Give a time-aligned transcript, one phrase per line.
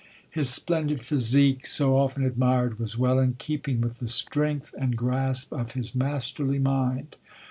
[0.31, 5.53] His splendid physique, so often admired, was well in keeping with the strength and grasp
[5.53, 7.17] of his masterly mind.